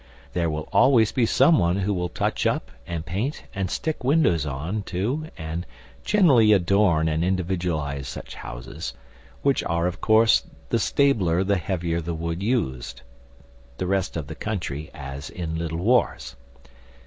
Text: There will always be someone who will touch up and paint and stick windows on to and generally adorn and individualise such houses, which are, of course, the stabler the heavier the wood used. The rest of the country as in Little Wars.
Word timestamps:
There 0.33 0.49
will 0.49 0.67
always 0.73 1.11
be 1.11 1.27
someone 1.27 1.75
who 1.77 1.93
will 1.93 2.09
touch 2.09 2.47
up 2.47 2.71
and 2.87 3.05
paint 3.05 3.43
and 3.53 3.69
stick 3.69 4.03
windows 4.03 4.47
on 4.47 4.81
to 4.89 5.27
and 5.37 5.63
generally 6.03 6.53
adorn 6.53 7.07
and 7.07 7.23
individualise 7.23 8.07
such 8.07 8.33
houses, 8.33 8.95
which 9.43 9.63
are, 9.63 9.85
of 9.85 10.01
course, 10.01 10.41
the 10.69 10.79
stabler 10.79 11.43
the 11.43 11.57
heavier 11.57 12.01
the 12.01 12.15
wood 12.15 12.41
used. 12.41 13.03
The 13.77 13.85
rest 13.85 14.17
of 14.17 14.25
the 14.25 14.33
country 14.33 14.89
as 14.91 15.29
in 15.29 15.55
Little 15.55 15.77
Wars. 15.77 16.35